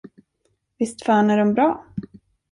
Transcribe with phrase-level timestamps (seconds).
[0.79, 1.85] Visst fan är dom bra!